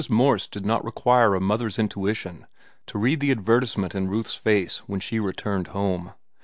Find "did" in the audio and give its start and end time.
0.47-0.65